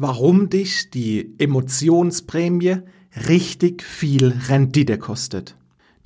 [0.00, 2.82] warum dich die Emotionsprämie
[3.28, 5.56] richtig viel Rendite kostet.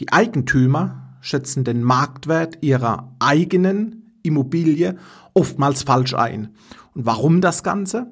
[0.00, 4.96] Die Eigentümer schätzen den Marktwert ihrer eigenen Immobilie
[5.34, 6.54] oftmals falsch ein.
[6.94, 8.10] Und warum das Ganze?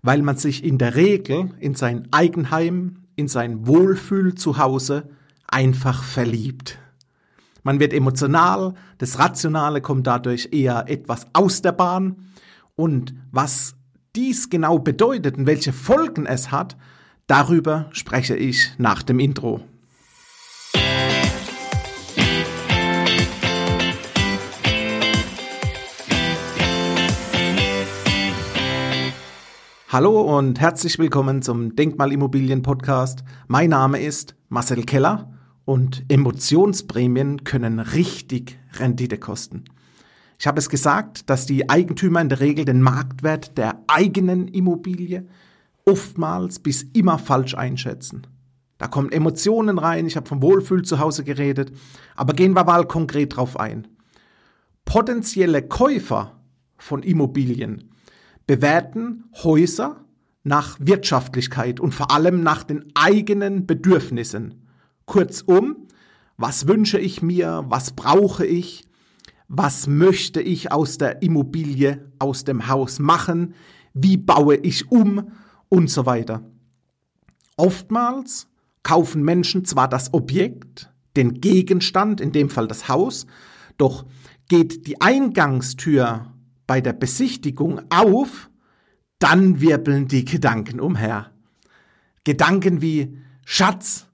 [0.00, 5.10] Weil man sich in der Regel in sein Eigenheim, in sein Wohlfühl zu Hause
[5.46, 6.78] einfach verliebt.
[7.62, 12.16] Man wird emotional, das Rationale kommt dadurch eher etwas aus der Bahn.
[12.74, 13.74] Und was
[14.16, 16.76] dies genau bedeutet und welche Folgen es hat,
[17.26, 19.60] darüber spreche ich nach dem Intro.
[29.88, 33.24] Hallo und herzlich willkommen zum Denkmalimmobilien Podcast.
[33.48, 35.32] Mein Name ist Marcel Keller
[35.64, 39.64] und Emotionsprämien können richtig Rendite kosten.
[40.40, 45.26] Ich habe es gesagt, dass die Eigentümer in der Regel den Marktwert der eigenen Immobilie
[45.84, 48.26] oftmals bis immer falsch einschätzen.
[48.78, 51.72] Da kommen Emotionen rein, ich habe vom Wohlfühl zu Hause geredet,
[52.16, 53.86] aber gehen wir mal konkret drauf ein.
[54.86, 56.40] Potenzielle Käufer
[56.78, 57.90] von Immobilien
[58.46, 60.06] bewerten Häuser
[60.42, 64.66] nach Wirtschaftlichkeit und vor allem nach den eigenen Bedürfnissen.
[65.04, 65.86] Kurzum,
[66.38, 68.89] was wünsche ich mir, was brauche ich,
[69.52, 73.54] was möchte ich aus der Immobilie, aus dem Haus machen,
[73.92, 75.32] wie baue ich um
[75.68, 76.48] und so weiter.
[77.56, 78.46] Oftmals
[78.84, 83.26] kaufen Menschen zwar das Objekt, den Gegenstand, in dem Fall das Haus,
[83.76, 84.06] doch
[84.46, 86.32] geht die Eingangstür
[86.68, 88.50] bei der Besichtigung auf,
[89.18, 91.32] dann wirbeln die Gedanken umher.
[92.22, 94.06] Gedanken wie Schatz,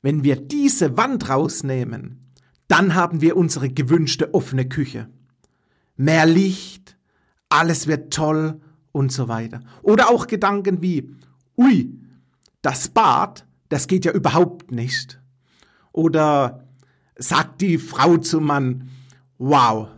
[0.00, 2.19] wenn wir diese Wand rausnehmen,
[2.70, 5.08] dann haben wir unsere gewünschte offene Küche.
[5.96, 6.96] Mehr Licht,
[7.48, 8.60] alles wird toll
[8.92, 9.60] und so weiter.
[9.82, 11.10] Oder auch Gedanken wie,
[11.56, 11.98] ui,
[12.62, 15.20] das Bad, das geht ja überhaupt nicht.
[15.92, 16.68] Oder
[17.16, 18.88] sagt die Frau zum Mann,
[19.38, 19.88] wow,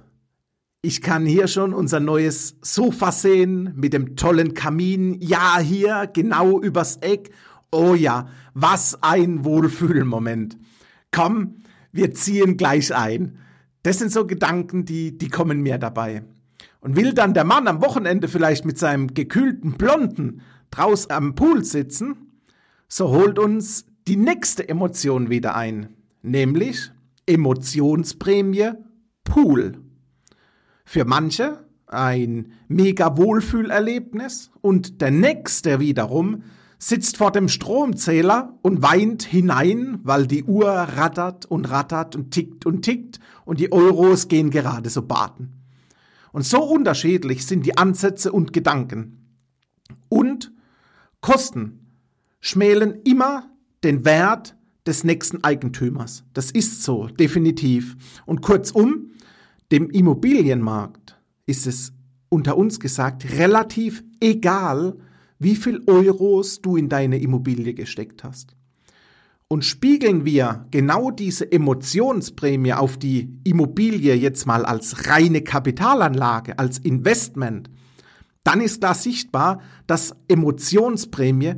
[0.81, 5.21] ich kann hier schon unser neues Sofa sehen mit dem tollen Kamin.
[5.21, 7.31] Ja, hier genau übers Eck
[7.75, 10.59] Oh ja, was ein Wohlfühlmoment.
[11.11, 13.39] Komm, wir ziehen gleich ein.
[13.83, 16.25] Das sind so Gedanken, die, die kommen mir dabei.
[16.81, 21.65] Und will dann der Mann am Wochenende vielleicht mit seinem gekühlten Blonden draußen am Pool
[21.65, 22.33] sitzen,
[22.89, 25.91] so holt uns die nächste Emotion wieder ein,
[26.23, 26.91] nämlich
[27.27, 28.73] Emotionsprämie
[29.23, 29.79] Pool.
[30.85, 36.43] Für manche ein mega Wohlfühlerlebnis und der nächste wiederum
[36.83, 42.67] sitzt vor dem Stromzähler und weint hinein, weil die Uhr rattert und rattert und tickt
[42.67, 45.53] und tickt und die Euros gehen gerade so baden.
[46.33, 49.29] Und so unterschiedlich sind die Ansätze und Gedanken.
[50.09, 50.51] Und
[51.21, 51.87] Kosten
[52.41, 53.49] schmälen immer
[53.85, 56.25] den Wert des nächsten Eigentümers.
[56.35, 57.97] Das ist so, definitiv.
[58.27, 59.13] Und kurzum,
[59.71, 61.17] dem Immobilienmarkt
[61.47, 61.93] ist es
[62.29, 64.97] unter uns gesagt relativ egal,
[65.43, 68.55] wie viel Euros du in deine Immobilie gesteckt hast.
[69.49, 76.79] Und spiegeln wir genau diese Emotionsprämie auf die Immobilie jetzt mal als reine Kapitalanlage, als
[76.79, 77.69] Investment,
[78.45, 81.57] dann ist da sichtbar, dass Emotionsprämie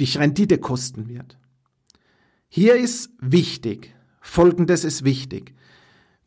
[0.00, 1.38] dich Rendite kosten wird.
[2.48, 5.54] Hier ist wichtig, folgendes ist wichtig.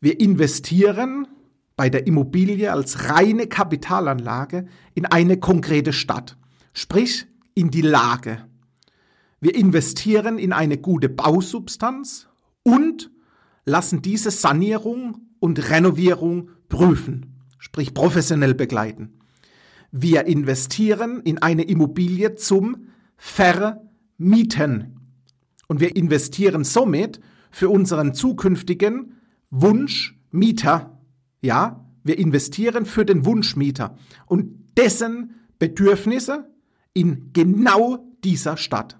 [0.00, 1.28] Wir investieren
[1.76, 6.38] bei der Immobilie als reine Kapitalanlage in eine konkrete Stadt
[6.72, 8.44] sprich in die Lage.
[9.40, 12.28] Wir investieren in eine gute Bausubstanz
[12.62, 13.10] und
[13.64, 19.20] lassen diese Sanierung und Renovierung prüfen, sprich professionell begleiten.
[19.92, 22.86] Wir investieren in eine Immobilie zum
[23.16, 24.96] Vermieten.
[25.66, 27.20] Und wir investieren somit
[27.50, 29.20] für unseren zukünftigen
[29.50, 30.98] Wunschmieter.
[31.40, 36.48] Ja, wir investieren für den Wunschmieter und dessen Bedürfnisse
[36.94, 38.98] in genau dieser Stadt.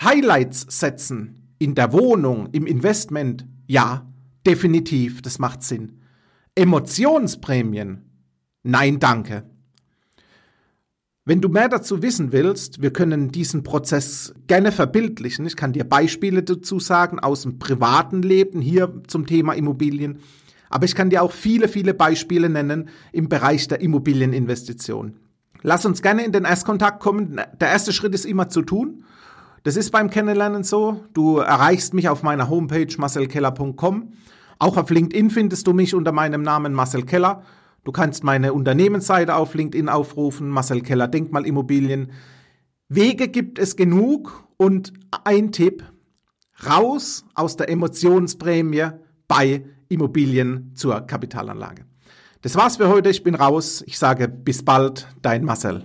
[0.00, 4.10] Highlights setzen in der Wohnung, im Investment, ja,
[4.46, 6.00] definitiv, das macht Sinn.
[6.54, 8.02] Emotionsprämien,
[8.62, 9.44] nein, danke.
[11.24, 15.46] Wenn du mehr dazu wissen willst, wir können diesen Prozess gerne verbildlichen.
[15.46, 20.18] Ich kann dir Beispiele dazu sagen aus dem privaten Leben hier zum Thema Immobilien.
[20.68, 25.14] Aber ich kann dir auch viele, viele Beispiele nennen im Bereich der Immobilieninvestition.
[25.62, 27.40] Lass uns gerne in den Erstkontakt kommen.
[27.60, 29.04] Der erste Schritt ist immer zu tun.
[29.62, 31.04] Das ist beim Kennenlernen so.
[31.14, 34.12] Du erreichst mich auf meiner Homepage marcelkeller.com.
[34.58, 37.42] Auch auf LinkedIn findest du mich unter meinem Namen Marcel Keller.
[37.84, 42.12] Du kannst meine Unternehmensseite auf LinkedIn aufrufen, Marcel Keller Denkmalimmobilien.
[42.88, 44.92] Wege gibt es genug und
[45.24, 45.84] ein Tipp,
[46.68, 48.90] raus aus der Emotionsprämie
[49.26, 51.84] bei Immobilien zur Kapitalanlage.
[52.42, 53.84] Das war's für heute, ich bin raus.
[53.86, 55.84] Ich sage bis bald, dein Marcel.